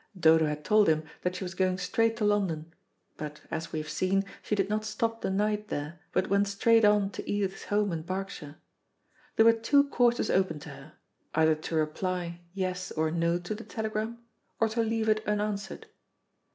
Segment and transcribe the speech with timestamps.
[0.19, 2.73] Dodo had told him that she was going straight to London,
[3.17, 6.83] but, as we have seen, she did not stop the night there, but went straight
[6.83, 8.55] on to Edith's home in Berkshire.
[9.35, 10.93] There were two courses open to her;
[11.35, 14.17] either to reply "Yes" or "No" to the telegram,
[14.59, 15.85] or to leave it unanswered.